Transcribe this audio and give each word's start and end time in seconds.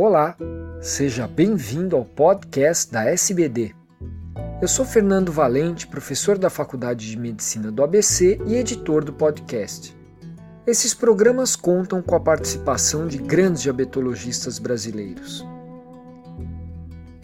Olá, 0.00 0.36
seja 0.80 1.26
bem-vindo 1.26 1.96
ao 1.96 2.04
podcast 2.04 2.92
da 2.92 3.06
SBD. 3.06 3.74
Eu 4.62 4.68
sou 4.68 4.84
Fernando 4.84 5.32
Valente, 5.32 5.88
professor 5.88 6.38
da 6.38 6.48
Faculdade 6.48 7.10
de 7.10 7.18
Medicina 7.18 7.72
do 7.72 7.82
ABC 7.82 8.40
e 8.46 8.54
editor 8.54 9.04
do 9.04 9.12
podcast. 9.12 9.92
Esses 10.64 10.94
programas 10.94 11.56
contam 11.56 12.00
com 12.00 12.14
a 12.14 12.20
participação 12.20 13.08
de 13.08 13.18
grandes 13.18 13.62
diabetologistas 13.62 14.60
brasileiros. 14.60 15.44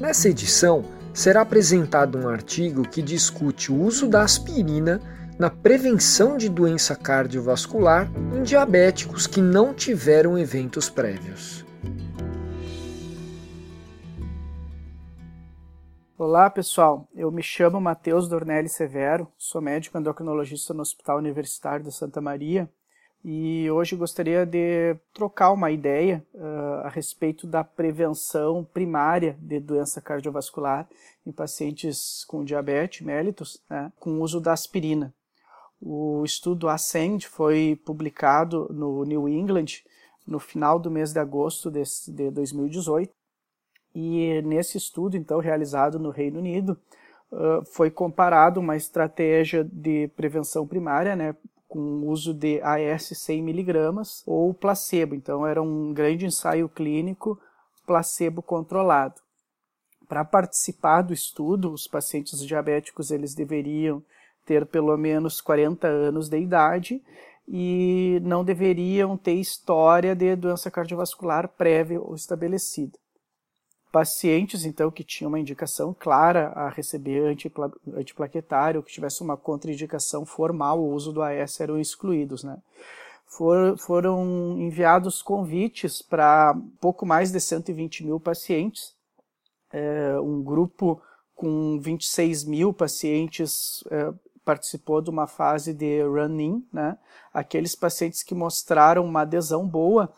Nessa 0.01 0.29
edição, 0.29 0.85
será 1.13 1.43
apresentado 1.43 2.19
um 2.19 2.29
artigo 2.29 2.83
que 2.83 3.03
discute 3.03 3.71
o 3.71 3.81
uso 3.81 4.09
da 4.09 4.23
aspirina 4.23 5.01
na 5.39 5.49
prevenção 5.49 6.37
de 6.37 6.49
doença 6.49 6.97
cardiovascular 6.97 8.11
em 8.37 8.43
diabéticos 8.43 9.29
que 9.29 9.41
não 9.41 9.73
tiveram 9.73 10.37
eventos 10.37 10.91
prévios. 10.91 11.64
Olá 16.17 16.49
pessoal, 16.49 17.09
eu 17.13 17.29
me 17.32 17.43
chamo 17.43 17.81
Matheus 17.81 18.29
Dornelli 18.29 18.68
Severo, 18.68 19.27
sou 19.36 19.61
médico 19.61 19.99
endocrinologista 19.99 20.73
no 20.73 20.81
Hospital 20.81 21.18
Universitário 21.18 21.85
de 21.85 21.90
Santa 21.90 22.21
Maria 22.21 22.71
e 23.25 23.68
hoje 23.68 23.96
gostaria 23.96 24.46
de 24.46 24.95
trocar 25.13 25.50
uma 25.50 25.73
ideia 25.73 26.25
uh, 26.32 26.85
a 26.85 26.89
respeito 26.89 27.49
da 27.49 27.64
prevenção 27.64 28.63
primária 28.63 29.37
de 29.40 29.59
doença 29.59 30.00
cardiovascular 30.00 30.89
em 31.27 31.32
pacientes 31.32 32.25
com 32.28 32.45
diabetes 32.45 33.05
mellitus, 33.05 33.61
né, 33.69 33.91
com 33.98 34.11
o 34.11 34.23
uso 34.23 34.41
da 34.41 34.53
aspirina. 34.53 35.12
O 35.83 36.23
estudo 36.25 36.69
Ascend 36.69 37.27
foi 37.27 37.77
publicado 37.84 38.73
no 38.73 39.05
New 39.05 39.28
England 39.28 39.83
no 40.25 40.39
final 40.39 40.78
do 40.78 40.92
mês 40.92 41.12
de 41.12 41.19
agosto 41.19 41.73
de, 41.73 41.83
de 42.06 42.31
2018 42.31 43.12
e 43.95 44.42
nesse 44.42 44.77
estudo, 44.77 45.17
então, 45.17 45.39
realizado 45.39 45.98
no 45.98 46.11
Reino 46.11 46.39
Unido, 46.39 46.77
foi 47.73 47.91
comparado 47.91 48.61
uma 48.61 48.77
estratégia 48.77 49.64
de 49.64 50.09
prevenção 50.17 50.67
primária, 50.67 51.14
né, 51.17 51.34
com 51.69 52.06
uso 52.06 52.33
de 52.33 52.61
AS 52.62 53.11
100mg 53.11 54.23
ou 54.27 54.55
placebo. 54.55 55.14
Então, 55.14 55.47
era 55.47 55.61
um 55.61 55.92
grande 55.92 56.27
ensaio 56.27 56.69
clínico 56.69 57.39
placebo 57.86 58.42
controlado. 58.42 59.20
Para 60.08 60.25
participar 60.25 61.03
do 61.03 61.12
estudo, 61.12 61.73
os 61.73 61.89
pacientes 61.89 62.41
diabéticos 62.45 63.11
eles 63.11 63.34
deveriam 63.34 64.03
ter 64.45 64.67
pelo 64.67 64.97
menos 64.97 65.41
40 65.41 65.86
anos 65.86 66.29
de 66.29 66.39
idade 66.39 67.03
e 67.48 68.20
não 68.23 68.45
deveriam 68.45 69.17
ter 69.17 69.34
história 69.34 70.14
de 70.14 70.36
doença 70.36 70.70
cardiovascular 70.70 71.48
prévia 71.48 72.01
ou 72.01 72.14
estabelecida. 72.14 72.98
Pacientes, 73.95 74.64
então, 74.64 74.91
que 74.91 75.05
tinham 75.05 75.28
uma 75.28 75.39
indicação 75.39 75.95
clara 75.97 76.48
a 76.48 76.69
receber 76.69 77.20
antipla 77.20 77.70
antiplaquetário, 77.95 78.83
que 78.83 78.92
tivesse 78.92 79.23
uma 79.23 79.36
contraindicação 79.36 80.27
formal, 80.27 80.81
o 80.81 80.92
uso 80.92 81.12
do 81.12 81.23
AS 81.23 81.61
eram 81.61 81.78
excluídos, 81.78 82.42
né? 82.42 82.59
For, 83.25 83.78
foram 83.78 84.56
enviados 84.59 85.23
convites 85.23 86.03
para 86.03 86.56
pouco 86.81 87.06
mais 87.06 87.31
de 87.31 87.39
120 87.39 88.03
mil 88.05 88.19
pacientes, 88.19 88.97
é, 89.73 90.19
um 90.19 90.42
grupo 90.42 91.01
com 91.36 91.79
26 91.79 92.42
mil 92.42 92.73
pacientes 92.73 93.84
é, 93.92 94.12
participou 94.45 95.01
de 95.01 95.08
uma 95.08 95.29
fase 95.29 95.73
de 95.73 96.03
run-in, 96.03 96.67
né? 96.73 96.98
aqueles 97.33 97.77
pacientes 97.77 98.25
que 98.25 98.34
mostraram 98.34 99.05
uma 99.05 99.20
adesão 99.20 99.64
boa 99.64 100.12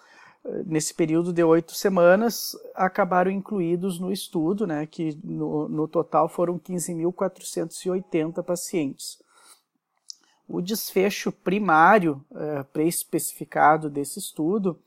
nesse 0.65 0.95
período 0.95 1.33
de 1.33 1.43
oito 1.43 1.75
semanas, 1.75 2.57
acabaram 2.75 3.31
incluídos 3.31 3.99
no 3.99 4.13
estudo, 4.13 4.67
né, 4.67 4.87
que 4.87 5.19
no, 5.23 5.69
no 5.69 5.89
total 5.89 6.29
foram 6.29 6.59
15.480 6.59 8.43
pacientes. 8.43 9.19
O 10.49 10.61
desfecho 10.61 11.33
primário 11.33 12.25
é, 12.35 12.63
pré-especificado 12.63 13.91
desse 13.91 14.19
estudo 14.19 14.79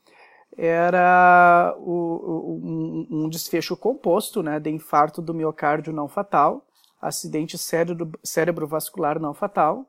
era 0.56 1.74
o, 1.78 2.58
um, 2.62 3.24
um, 3.24 3.28
desfecho 3.28 3.76
composto 3.76 4.42
né, 4.42 4.58
de 4.58 4.70
infarto 4.70 5.20
do 5.20 5.34
miocárdio 5.34 5.92
não 5.92 6.08
fatal, 6.08 6.66
acidente 7.00 7.56
cérebro, 7.56 8.10
cerebrovascular 8.22 9.20
não 9.20 9.32
fatal 9.32 9.86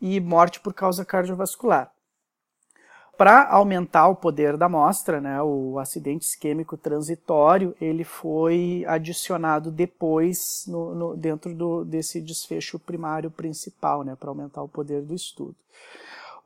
e 0.00 0.20
morte 0.20 0.60
por 0.60 0.74
causa 0.74 1.04
cardiovascular. 1.04 1.93
Para 3.16 3.48
aumentar 3.48 4.08
o 4.08 4.16
poder 4.16 4.56
da 4.56 4.66
amostra, 4.66 5.20
né, 5.20 5.40
o 5.40 5.78
acidente 5.78 6.26
isquêmico 6.26 6.76
transitório 6.76 7.74
ele 7.80 8.02
foi 8.02 8.84
adicionado 8.88 9.70
depois 9.70 10.64
no, 10.66 10.94
no, 10.94 11.16
dentro 11.16 11.54
do, 11.54 11.84
desse 11.84 12.20
desfecho 12.20 12.76
primário 12.78 13.30
principal, 13.30 14.02
né, 14.02 14.16
para 14.18 14.30
aumentar 14.30 14.62
o 14.62 14.68
poder 14.68 15.02
do 15.02 15.14
estudo. 15.14 15.54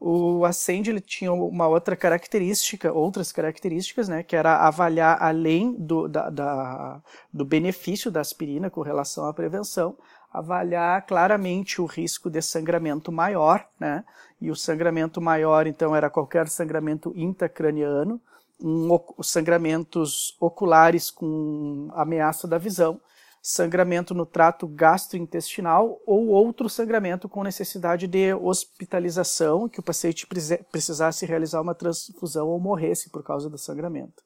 O 0.00 0.44
Ascend 0.44 0.90
ele 0.90 1.00
tinha 1.00 1.32
uma 1.32 1.66
outra 1.66 1.96
característica, 1.96 2.92
outras 2.92 3.32
características, 3.32 4.06
né, 4.06 4.22
que 4.22 4.36
era 4.36 4.58
avaliar 4.66 5.20
além 5.20 5.72
do, 5.72 6.06
da, 6.06 6.30
da, 6.30 7.00
do 7.32 7.44
benefício 7.44 8.10
da 8.10 8.20
aspirina 8.20 8.70
com 8.70 8.82
relação 8.82 9.26
à 9.26 9.32
prevenção, 9.32 9.96
avaliar 10.32 11.06
claramente 11.06 11.80
o 11.80 11.86
risco 11.86 12.30
de 12.30 12.40
sangramento 12.42 13.10
maior, 13.10 13.66
né? 13.78 14.04
E 14.40 14.50
o 14.50 14.56
sangramento 14.56 15.20
maior, 15.20 15.66
então, 15.66 15.96
era 15.96 16.10
qualquer 16.10 16.48
sangramento 16.48 17.12
intracraniano, 17.16 18.20
um, 18.60 18.88
sangramentos 19.22 20.36
oculares 20.40 21.10
com 21.10 21.88
ameaça 21.92 22.46
da 22.46 22.58
visão, 22.58 23.00
sangramento 23.42 24.14
no 24.14 24.26
trato 24.26 24.66
gastrointestinal 24.66 26.00
ou 26.06 26.26
outro 26.26 26.68
sangramento 26.68 27.28
com 27.28 27.42
necessidade 27.42 28.06
de 28.06 28.34
hospitalização, 28.34 29.68
que 29.68 29.80
o 29.80 29.82
paciente 29.82 30.26
precisasse 30.70 31.24
realizar 31.24 31.60
uma 31.60 31.74
transfusão 31.74 32.48
ou 32.48 32.60
morresse 32.60 33.10
por 33.10 33.22
causa 33.22 33.48
do 33.48 33.56
sangramento. 33.56 34.22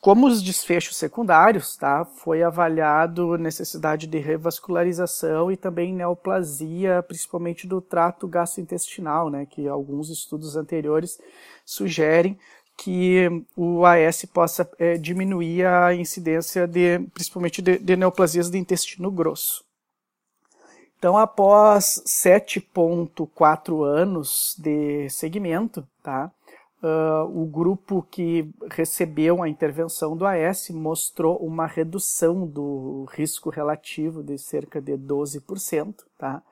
Como 0.00 0.26
os 0.26 0.42
desfechos 0.42 0.96
secundários, 0.96 1.76
tá, 1.76 2.06
foi 2.06 2.42
avaliado 2.42 3.36
necessidade 3.36 4.06
de 4.06 4.18
revascularização 4.18 5.52
e 5.52 5.58
também 5.58 5.92
neoplasia, 5.92 7.02
principalmente 7.02 7.66
do 7.66 7.82
trato 7.82 8.26
gastrointestinal, 8.26 9.28
né, 9.28 9.44
que 9.44 9.68
alguns 9.68 10.08
estudos 10.08 10.56
anteriores 10.56 11.20
sugerem 11.66 12.38
que 12.78 13.44
o 13.54 13.84
AS 13.84 14.24
possa 14.24 14.66
é, 14.78 14.96
diminuir 14.96 15.66
a 15.66 15.94
incidência 15.94 16.66
de, 16.66 16.98
principalmente 17.12 17.60
de, 17.60 17.78
de 17.78 17.94
neoplasias 17.94 18.48
do 18.48 18.56
intestino 18.56 19.10
grosso. 19.10 19.62
Então, 20.98 21.18
após 21.18 22.02
7.4 22.06 23.84
anos 23.84 24.54
de 24.58 25.10
segmento, 25.10 25.86
tá, 26.02 26.30
Uh, 26.82 27.42
o 27.42 27.44
grupo 27.44 28.02
que 28.10 28.48
recebeu 28.70 29.42
a 29.42 29.48
intervenção 29.48 30.16
do 30.16 30.24
AS 30.24 30.70
mostrou 30.70 31.36
uma 31.36 31.66
redução 31.66 32.46
do 32.46 33.06
risco 33.10 33.50
relativo 33.50 34.22
de 34.22 34.38
cerca 34.38 34.80
de 34.80 34.92
12%. 34.92 35.94
Tá? 36.16 36.42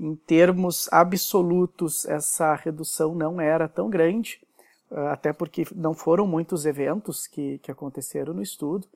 Em 0.00 0.14
termos 0.14 0.88
absolutos, 0.90 2.06
essa 2.06 2.54
redução 2.54 3.14
não 3.14 3.38
era 3.38 3.68
tão 3.68 3.90
grande, 3.90 4.40
uh, 4.90 5.08
até 5.08 5.34
porque 5.34 5.66
não 5.74 5.92
foram 5.92 6.26
muitos 6.26 6.64
eventos 6.64 7.26
que, 7.26 7.58
que 7.58 7.70
aconteceram 7.70 8.32
no 8.32 8.42
estudo, 8.42 8.86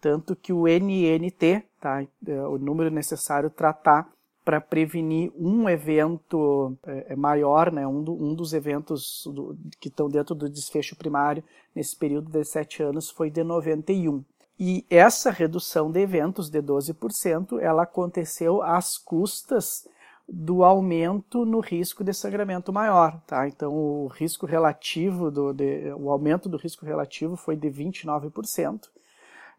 tanto 0.00 0.34
que 0.34 0.52
o 0.52 0.66
NNT, 0.66 1.62
tá? 1.80 2.02
Uh, 2.26 2.48
o 2.50 2.58
número 2.58 2.90
necessário 2.90 3.48
tratar 3.48 4.10
para 4.46 4.60
prevenir 4.60 5.32
um 5.36 5.68
evento 5.68 6.78
é, 6.86 7.06
é, 7.08 7.16
maior, 7.16 7.72
né, 7.72 7.84
um, 7.84 8.00
do, 8.00 8.12
um 8.14 8.32
dos 8.32 8.54
eventos 8.54 9.24
do, 9.26 9.58
que 9.80 9.88
estão 9.88 10.08
dentro 10.08 10.36
do 10.36 10.48
desfecho 10.48 10.94
primário 10.94 11.42
nesse 11.74 11.96
período 11.96 12.30
de 12.30 12.44
sete 12.44 12.80
anos 12.80 13.10
foi 13.10 13.28
de 13.28 13.42
91. 13.42 14.22
E 14.56 14.86
essa 14.88 15.32
redução 15.32 15.90
de 15.90 15.98
eventos 15.98 16.48
de 16.48 16.62
12%, 16.62 17.58
ela 17.60 17.82
aconteceu 17.82 18.62
às 18.62 18.96
custas 18.96 19.88
do 20.28 20.62
aumento 20.62 21.44
no 21.44 21.58
risco 21.58 22.04
de 22.04 22.14
sangramento 22.14 22.72
maior, 22.72 23.20
tá? 23.26 23.48
Então 23.48 23.72
o 23.74 24.06
risco 24.06 24.46
relativo 24.46 25.28
do 25.28 25.52
de, 25.52 25.92
o 25.98 26.08
aumento 26.08 26.48
do 26.48 26.56
risco 26.56 26.86
relativo 26.86 27.36
foi 27.36 27.56
de 27.56 27.68
29%, 27.68 28.88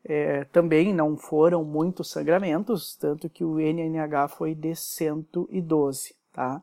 é, 0.07 0.45
também 0.45 0.93
não 0.93 1.17
foram 1.17 1.65
muitos 1.65 2.09
sangramentos, 2.09 2.95
tanto 2.95 3.29
que 3.29 3.43
o 3.43 3.59
NNH 3.59 4.29
foi 4.29 4.55
de 4.55 4.73
112. 4.73 6.15
Tá? 6.31 6.61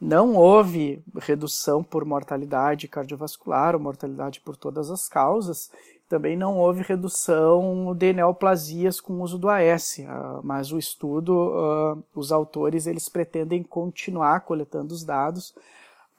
Não 0.00 0.34
houve 0.34 1.04
redução 1.18 1.84
por 1.84 2.06
mortalidade 2.06 2.88
cardiovascular 2.88 3.74
ou 3.74 3.80
mortalidade 3.80 4.40
por 4.40 4.56
todas 4.56 4.90
as 4.90 5.06
causas. 5.08 5.70
Também 6.08 6.38
não 6.38 6.56
houve 6.56 6.82
redução 6.82 7.94
de 7.94 8.14
neoplasias 8.14 8.98
com 8.98 9.12
o 9.12 9.22
uso 9.22 9.38
do 9.38 9.48
AS, 9.50 10.00
ah, 10.08 10.40
mas 10.42 10.72
o 10.72 10.78
estudo, 10.78 11.32
uh, 11.34 12.02
os 12.14 12.32
autores, 12.32 12.86
eles 12.86 13.08
pretendem 13.08 13.62
continuar 13.62 14.40
coletando 14.40 14.92
os 14.92 15.04
dados 15.04 15.54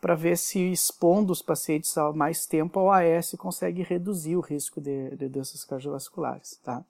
para 0.01 0.15
ver 0.15 0.35
se 0.35 0.59
expondo 0.71 1.31
os 1.31 1.43
pacientes 1.43 1.93
mais 2.15 2.47
tempo 2.47 2.79
ao 2.79 2.91
AS 2.91 3.35
consegue 3.37 3.83
reduzir 3.83 4.35
o 4.35 4.41
risco 4.41 4.81
de, 4.81 5.15
de 5.15 5.29
doenças 5.29 5.63
cardiovasculares, 5.63 6.59
tá? 6.63 6.83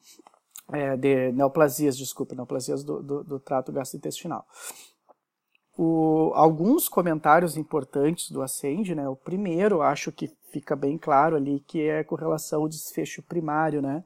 É, 0.72 0.96
de 0.96 1.34
neoplasias, 1.34 1.98
desculpa, 1.98 2.34
neoplasias 2.34 2.82
do, 2.82 3.04
do, 3.04 3.24
do 3.26 3.40
trato 3.40 3.74
gastrointestinal. 3.74 4.48
O, 5.78 6.32
alguns 6.34 6.88
comentários 6.88 7.58
importantes 7.58 8.32
do 8.32 8.42
Ascend, 8.42 8.96
né? 8.96 9.10
O 9.10 9.16
primeiro, 9.16 9.82
acho 9.82 10.12
que 10.12 10.32
fica 10.50 10.74
bem 10.74 10.98
claro 10.98 11.36
ali, 11.36 11.60
que 11.68 11.82
é 11.82 12.06
com 12.06 12.16
relação 12.16 12.62
ao 12.62 12.70
desfecho 12.70 13.22
primário, 13.22 13.82
né? 13.82 14.04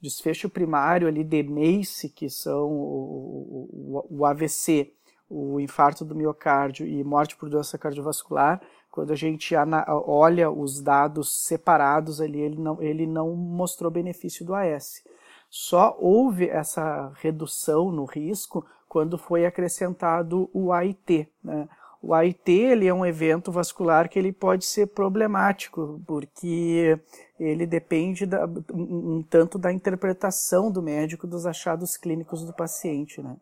Desfecho 0.00 0.48
primário 0.48 1.06
ali 1.06 1.22
de 1.22 1.42
MACE, 1.44 2.08
que 2.08 2.28
são 2.28 2.72
o, 2.72 4.04
o, 4.10 4.18
o 4.18 4.26
AVC, 4.26 4.92
o 5.28 5.60
infarto 5.60 6.04
do 6.04 6.14
miocárdio 6.14 6.86
e 6.86 7.04
morte 7.04 7.36
por 7.36 7.50
doença 7.50 7.76
cardiovascular, 7.78 8.60
quando 8.90 9.12
a 9.12 9.16
gente 9.16 9.54
olha 9.86 10.50
os 10.50 10.80
dados 10.80 11.44
separados 11.44 12.20
ali, 12.20 12.40
ele 12.40 12.56
não, 12.56 12.82
ele 12.82 13.06
não 13.06 13.34
mostrou 13.36 13.90
benefício 13.90 14.44
do 14.44 14.54
AS. 14.54 15.02
Só 15.50 15.96
houve 15.98 16.48
essa 16.48 17.12
redução 17.20 17.90
no 17.90 18.04
risco 18.04 18.64
quando 18.88 19.18
foi 19.18 19.46
acrescentado 19.46 20.50
o 20.52 20.72
AIT. 20.72 21.28
Né? 21.42 21.68
O 22.02 22.14
AIT 22.14 22.50
ele 22.50 22.86
é 22.86 22.94
um 22.94 23.04
evento 23.04 23.50
vascular 23.50 24.08
que 24.08 24.18
ele 24.18 24.32
pode 24.32 24.64
ser 24.64 24.88
problemático, 24.88 26.00
porque 26.06 26.98
ele 27.38 27.66
depende 27.66 28.24
da, 28.24 28.46
um, 28.72 29.16
um 29.16 29.22
tanto 29.22 29.58
da 29.58 29.72
interpretação 29.72 30.70
do 30.70 30.82
médico 30.82 31.26
dos 31.26 31.46
achados 31.46 31.96
clínicos 31.96 32.44
do 32.44 32.52
paciente. 32.52 33.22
Né? 33.22 33.36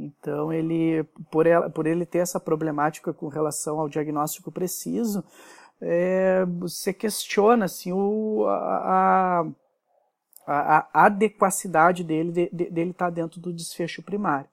Então, 0.00 0.52
ele, 0.52 1.04
por, 1.30 1.46
ela, 1.46 1.68
por 1.68 1.86
ele 1.86 2.06
ter 2.06 2.18
essa 2.18 2.40
problemática 2.40 3.12
com 3.12 3.28
relação 3.28 3.78
ao 3.78 3.88
diagnóstico 3.88 4.50
preciso, 4.50 5.22
é, 5.80 6.44
você 6.46 6.92
questiona 6.92 7.66
assim, 7.66 7.92
o, 7.92 8.46
a, 8.46 9.46
a, 10.46 10.88
a 10.92 11.04
adequacidade 11.06 12.02
dele, 12.02 12.32
de, 12.32 12.50
de, 12.50 12.70
dele 12.70 12.90
estar 12.90 13.06
tá 13.06 13.10
dentro 13.10 13.40
do 13.40 13.52
desfecho 13.52 14.02
primário. 14.02 14.48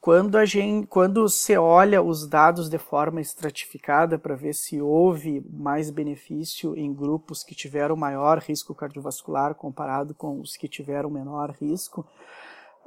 Quando, 0.00 0.36
a 0.36 0.44
gente, 0.44 0.86
quando 0.86 1.22
você 1.22 1.56
olha 1.56 2.02
os 2.02 2.28
dados 2.28 2.68
de 2.68 2.76
forma 2.76 3.22
estratificada 3.22 4.18
para 4.18 4.34
ver 4.34 4.54
se 4.54 4.78
houve 4.78 5.42
mais 5.50 5.88
benefício 5.88 6.76
em 6.76 6.92
grupos 6.92 7.42
que 7.42 7.54
tiveram 7.54 7.96
maior 7.96 8.38
risco 8.38 8.74
cardiovascular 8.74 9.54
comparado 9.54 10.14
com 10.14 10.40
os 10.40 10.58
que 10.58 10.68
tiveram 10.68 11.08
menor 11.08 11.56
risco, 11.58 12.06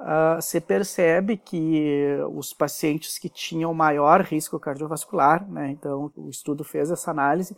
uh, 0.00 0.40
você 0.40 0.60
percebe 0.60 1.36
que 1.36 2.16
os 2.32 2.52
pacientes 2.52 3.18
que 3.18 3.28
tinham 3.28 3.72
maior 3.74 4.22
risco 4.22 4.58
cardiovascular, 4.58 5.48
né, 5.50 5.70
então 5.70 6.10
o 6.16 6.28
estudo 6.28 6.64
fez 6.64 6.90
essa 6.90 7.10
análise, 7.10 7.56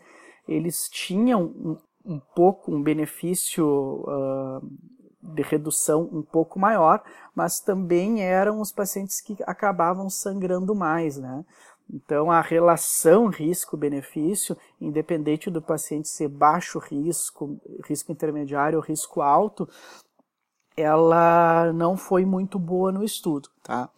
eles 0.48 0.88
tinham 0.88 1.42
um, 1.42 1.78
um 2.04 2.18
pouco 2.18 2.74
um 2.74 2.82
benefício 2.82 3.66
uh, 3.66 4.60
de 5.22 5.42
redução 5.42 6.08
um 6.12 6.22
pouco 6.22 6.58
maior, 6.58 7.02
mas 7.34 7.60
também 7.60 8.22
eram 8.22 8.60
os 8.60 8.72
pacientes 8.72 9.20
que 9.20 9.36
acabavam 9.46 10.08
sangrando 10.08 10.74
mais, 10.74 11.16
né? 11.16 11.44
Então, 11.92 12.30
a 12.30 12.40
relação 12.40 13.26
risco-benefício, 13.26 14.56
independente 14.80 15.50
do 15.50 15.60
paciente 15.60 16.08
ser 16.08 16.28
baixo 16.28 16.78
risco, 16.78 17.60
risco 17.84 18.12
intermediário 18.12 18.78
ou 18.78 18.84
risco 18.84 19.20
alto, 19.20 19.68
ela 20.80 21.72
não 21.72 21.96
foi 21.96 22.24
muito 22.24 22.58
boa 22.58 22.90
no 22.90 23.04
estudo, 23.04 23.48
tá? 23.62 23.88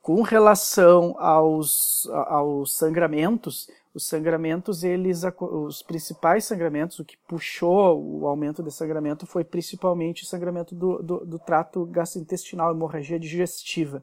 Com 0.00 0.22
relação 0.22 1.14
aos, 1.18 2.08
aos 2.10 2.74
sangramentos, 2.74 3.68
os 3.94 4.06
sangramentos, 4.06 4.84
eles, 4.84 5.22
os 5.40 5.82
principais 5.82 6.44
sangramentos, 6.44 6.98
o 6.98 7.04
que 7.04 7.16
puxou 7.26 8.00
o 8.00 8.26
aumento 8.26 8.62
de 8.62 8.70
sangramento 8.70 9.26
foi 9.26 9.44
principalmente 9.44 10.22
o 10.22 10.26
sangramento 10.26 10.74
do, 10.74 11.02
do, 11.02 11.26
do 11.26 11.38
trato 11.38 11.84
gastrointestinal, 11.86 12.72
hemorragia 12.72 13.18
digestiva. 13.18 14.02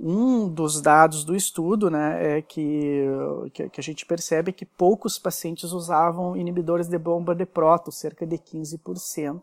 Um 0.00 0.48
dos 0.48 0.80
dados 0.80 1.24
do 1.24 1.34
estudo 1.34 1.90
né, 1.90 2.38
é 2.38 2.42
que, 2.42 3.04
que, 3.52 3.80
a 3.80 3.82
gente 3.82 4.06
percebe 4.06 4.52
que 4.52 4.64
poucos 4.64 5.18
pacientes 5.18 5.72
usavam 5.72 6.36
inibidores 6.36 6.86
de 6.86 6.96
bomba 6.96 7.34
de 7.34 7.44
próton, 7.44 7.90
cerca 7.90 8.24
de 8.24 8.38
15%. 8.38 9.42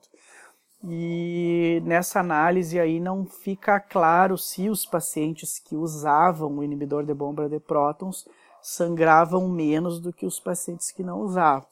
E 0.88 1.82
nessa 1.84 2.20
análise 2.20 2.80
aí 2.80 3.00
não 3.00 3.26
fica 3.26 3.80
claro 3.80 4.38
se 4.38 4.70
os 4.70 4.86
pacientes 4.86 5.58
que 5.58 5.76
usavam 5.76 6.58
o 6.58 6.64
inibidor 6.64 7.04
de 7.04 7.14
bomba 7.14 7.50
de 7.50 7.60
prótons 7.60 8.28
sangravam 8.62 9.48
menos 9.50 10.00
do 10.00 10.14
que 10.14 10.26
os 10.26 10.40
pacientes 10.40 10.92
que 10.92 11.02
não 11.02 11.22
usavam. 11.22 11.68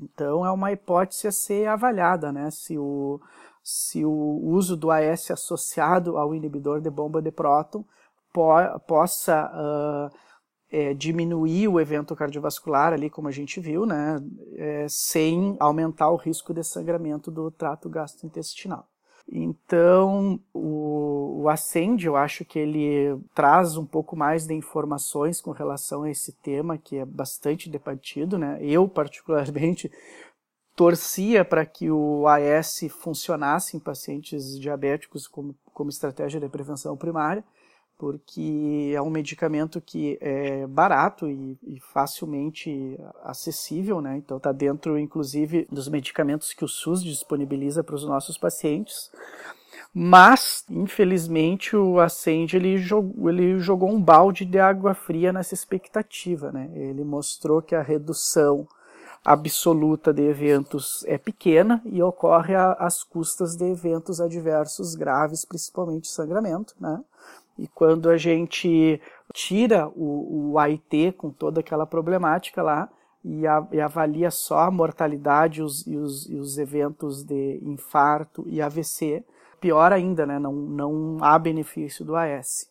Então 0.00 0.46
é 0.46 0.52
uma 0.52 0.70
hipótese 0.70 1.26
a 1.26 1.32
ser 1.32 1.66
avaliada, 1.66 2.30
né? 2.30 2.48
Se 2.52 2.78
o, 2.78 3.20
se 3.62 4.04
o 4.04 4.40
uso 4.44 4.76
do 4.76 4.90
AS 4.90 5.30
associado 5.32 6.16
ao 6.16 6.32
inibidor 6.32 6.80
de 6.80 6.90
bomba 6.90 7.20
de 7.20 7.32
próton 7.32 7.84
po 8.32 8.52
possa 8.86 9.50
uh, 9.52 10.16
é, 10.70 10.92
diminuir 10.94 11.68
o 11.68 11.80
evento 11.80 12.14
cardiovascular 12.14 12.92
ali, 12.92 13.08
como 13.08 13.28
a 13.28 13.32
gente 13.32 13.60
viu, 13.60 13.86
né, 13.86 14.22
é, 14.56 14.86
sem 14.88 15.56
aumentar 15.58 16.10
o 16.10 16.16
risco 16.16 16.52
de 16.52 16.62
sangramento 16.62 17.30
do 17.30 17.50
trato 17.50 17.88
gastrointestinal. 17.88 18.86
Então, 19.30 20.40
o, 20.54 21.42
o 21.42 21.48
Ascend, 21.50 22.06
eu 22.06 22.16
acho 22.16 22.46
que 22.46 22.58
ele 22.58 23.20
traz 23.34 23.76
um 23.76 23.84
pouco 23.84 24.16
mais 24.16 24.46
de 24.46 24.54
informações 24.54 25.38
com 25.38 25.50
relação 25.50 26.04
a 26.04 26.10
esse 26.10 26.32
tema, 26.32 26.78
que 26.78 26.96
é 26.96 27.04
bastante 27.04 27.68
debatido, 27.68 28.38
né? 28.38 28.58
Eu, 28.62 28.88
particularmente, 28.88 29.92
torcia 30.74 31.44
para 31.44 31.66
que 31.66 31.90
o 31.90 32.26
AS 32.26 32.86
funcionasse 32.88 33.76
em 33.76 33.80
pacientes 33.80 34.58
diabéticos 34.58 35.26
como, 35.26 35.54
como 35.74 35.90
estratégia 35.90 36.40
de 36.40 36.48
prevenção 36.48 36.96
primária, 36.96 37.44
porque 37.98 38.92
é 38.94 39.02
um 39.02 39.10
medicamento 39.10 39.80
que 39.80 40.16
é 40.20 40.66
barato 40.68 41.28
e, 41.28 41.58
e 41.66 41.80
facilmente 41.80 42.96
acessível, 43.24 44.00
né? 44.00 44.16
Então 44.16 44.36
está 44.36 44.52
dentro, 44.52 44.96
inclusive, 44.96 45.66
dos 45.70 45.88
medicamentos 45.88 46.54
que 46.54 46.64
o 46.64 46.68
SUS 46.68 47.02
disponibiliza 47.02 47.82
para 47.82 47.96
os 47.96 48.04
nossos 48.04 48.38
pacientes. 48.38 49.10
Mas, 49.92 50.64
infelizmente, 50.70 51.76
o 51.76 51.98
Ascend 51.98 52.54
ele 52.54 52.78
jogou, 52.78 53.28
ele 53.28 53.58
jogou 53.58 53.90
um 53.90 54.00
balde 54.00 54.44
de 54.44 54.58
água 54.58 54.94
fria 54.94 55.32
nessa 55.32 55.54
expectativa, 55.54 56.52
né? 56.52 56.70
Ele 56.74 57.02
mostrou 57.02 57.60
que 57.60 57.74
a 57.74 57.82
redução 57.82 58.66
absoluta 59.24 60.12
de 60.12 60.22
eventos 60.22 61.04
é 61.06 61.18
pequena 61.18 61.82
e 61.84 62.02
ocorre 62.02 62.54
às 62.54 63.02
custas 63.02 63.56
de 63.56 63.64
eventos 63.64 64.20
adversos 64.20 64.94
graves, 64.94 65.44
principalmente 65.44 66.08
sangramento, 66.08 66.74
né? 66.78 67.02
E 67.58 67.66
quando 67.66 68.08
a 68.08 68.16
gente 68.16 69.00
tira 69.34 69.88
o, 69.88 70.52
o 70.52 70.58
AIT 70.58 71.12
com 71.16 71.30
toda 71.30 71.60
aquela 71.60 71.86
problemática 71.86 72.62
lá 72.62 72.88
e, 73.24 73.46
a, 73.46 73.66
e 73.72 73.80
avalia 73.80 74.30
só 74.30 74.60
a 74.60 74.70
mortalidade 74.70 75.62
os, 75.62 75.86
e, 75.86 75.96
os, 75.96 76.28
e 76.28 76.36
os 76.36 76.56
eventos 76.56 77.24
de 77.24 77.58
infarto 77.62 78.44
e 78.46 78.62
AVC, 78.62 79.24
pior 79.60 79.92
ainda, 79.92 80.24
né? 80.24 80.38
não, 80.38 80.52
não 80.52 81.18
há 81.20 81.38
benefício 81.38 82.04
do 82.04 82.14
AS. 82.14 82.70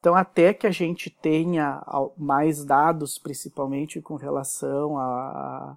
Então, 0.00 0.14
até 0.14 0.52
que 0.52 0.66
a 0.66 0.70
gente 0.70 1.08
tenha 1.08 1.82
mais 2.16 2.64
dados, 2.64 3.18
principalmente 3.18 4.02
com 4.02 4.16
relação 4.16 4.98
a, 4.98 5.76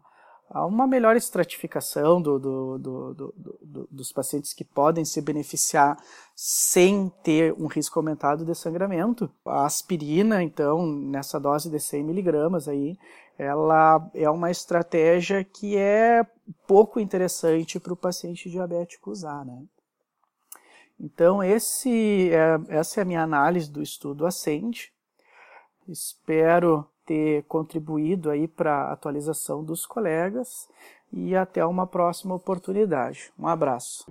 há 0.50 0.66
uma 0.66 0.88
melhor 0.88 1.16
estratificação 1.16 2.22
do, 2.22 2.39
do, 2.39 2.77
do, 2.77 3.88
dos 3.92 4.12
pacientes 4.12 4.54
que 4.54 4.63
podem 4.63 5.04
se 5.04 5.22
beneficiar 5.22 5.98
sem 6.36 7.12
ter 7.24 7.54
um 7.54 7.68
risco 7.68 8.00
aumentado 8.00 8.46
de 8.46 8.56
sangramento. 8.56 9.30
A 9.46 9.66
aspirina, 9.66 10.42
então, 10.42 10.86
nessa 10.86 11.39
dose 11.39 11.70
de 11.70 11.80
100 11.80 12.04
miligramas 12.04 12.68
aí, 12.68 12.98
ela 13.38 14.10
é 14.13 14.30
uma 14.30 14.50
estratégia 14.50 15.44
que 15.44 15.77
é 15.77 16.25
pouco 16.66 17.00
interessante 17.00 17.80
para 17.80 17.94
o 17.94 17.98
paciente 17.98 18.50
diabético 18.50 19.12
usar, 19.12 19.46
né? 19.46 19.63
Então, 21.00 21.44
esse 21.44 22.32
é, 22.32 22.60
essa 22.70 23.00
é 23.00 23.04
a 23.04 23.06
minha 23.06 23.22
análise 23.22 23.70
do 23.70 23.84
estudo 23.84 24.25
Ascend. 24.25 24.92
Espero 25.88 26.89
ter 27.08 27.44
contribuído 27.44 28.30
aí 28.30 28.48
para 28.48 28.74
a 28.74 28.92
atualização 28.92 29.64
dos 29.64 29.86
colegas 29.86 30.70
e 31.12 31.36
até 31.36 31.66
uma 31.66 31.88
próxima 31.88 32.36
oportunidade. 32.36 33.32
Um 33.40 33.48
abraço. 33.48 34.06